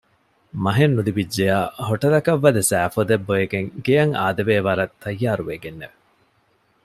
މަހެއް 0.63 0.95
ނުލިބިއްޖެޔާ 0.95 1.57
ހޮޓަލަކަށް 1.87 2.41
ވަދެ 2.43 2.61
ސައިފޮދެއް 2.69 3.25
ބޮއެގެން 3.27 3.69
ގެއަށް 3.85 4.13
އާދެވޭ 4.19 4.55
ވަރަށް 4.67 4.95
ތައްޔާރުވެގެންނެ 5.01 5.87